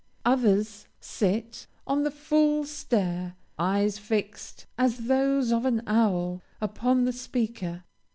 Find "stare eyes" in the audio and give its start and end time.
2.65-3.99